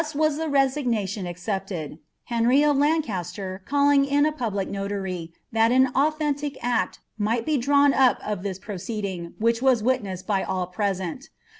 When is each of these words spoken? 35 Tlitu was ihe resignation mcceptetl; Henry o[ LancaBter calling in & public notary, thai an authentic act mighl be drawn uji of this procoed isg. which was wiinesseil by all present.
35 0.03 0.13
Tlitu 0.15 0.19
was 0.19 0.39
ihe 0.39 0.51
resignation 0.51 1.25
mcceptetl; 1.25 1.99
Henry 2.23 2.65
o[ 2.65 2.73
LancaBter 2.73 3.63
calling 3.65 4.03
in 4.03 4.25
& 4.33 4.33
public 4.33 4.67
notary, 4.67 5.31
thai 5.53 5.67
an 5.69 5.91
authentic 5.93 6.57
act 6.63 6.99
mighl 7.19 7.43
be 7.45 7.55
drawn 7.59 7.91
uji 7.91 8.15
of 8.25 8.41
this 8.41 8.57
procoed 8.57 9.03
isg. 9.03 9.33
which 9.37 9.61
was 9.61 9.83
wiinesseil 9.83 10.25
by 10.25 10.41
all 10.41 10.65
present. 10.65 11.29